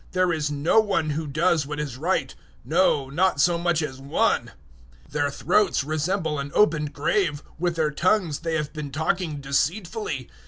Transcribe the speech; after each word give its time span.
There 0.13 0.33
is 0.33 0.49
no 0.49 0.79
one 0.79 1.11
who 1.11 1.27
does 1.27 1.67
what 1.67 1.79
is 1.79 1.95
right 1.95 2.33
no, 2.65 3.07
not 3.11 3.39
so 3.39 3.59
much 3.59 3.83
as 3.83 4.01
one." 4.01 4.47
003:013 5.05 5.11
"Their 5.11 5.29
throats 5.29 5.83
resemble 5.83 6.39
an 6.39 6.49
opened 6.55 6.91
grave; 6.91 7.43
with 7.59 7.75
their 7.75 7.91
tongues 7.91 8.39
they 8.39 8.55
have 8.55 8.73
been 8.73 8.89
talking 8.89 9.39
deceitfully." 9.41 10.27